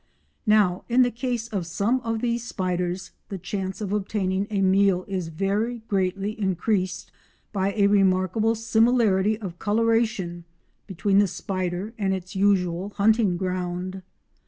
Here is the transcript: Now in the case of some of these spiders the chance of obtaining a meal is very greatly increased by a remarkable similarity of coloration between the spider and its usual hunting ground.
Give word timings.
Now 0.47 0.83
in 0.89 1.03
the 1.03 1.11
case 1.11 1.47
of 1.49 1.67
some 1.67 1.99
of 1.99 2.21
these 2.21 2.43
spiders 2.43 3.11
the 3.29 3.37
chance 3.37 3.81
of 3.81 3.93
obtaining 3.93 4.47
a 4.49 4.59
meal 4.63 5.05
is 5.07 5.27
very 5.27 5.83
greatly 5.87 6.31
increased 6.41 7.11
by 7.53 7.73
a 7.73 7.85
remarkable 7.85 8.55
similarity 8.55 9.37
of 9.37 9.59
coloration 9.59 10.43
between 10.87 11.19
the 11.19 11.27
spider 11.27 11.93
and 11.99 12.15
its 12.15 12.35
usual 12.35 12.93
hunting 12.95 13.37
ground. 13.37 14.01